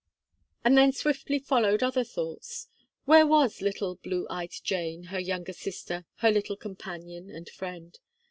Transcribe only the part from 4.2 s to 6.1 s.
eyed Jane, her younger sister,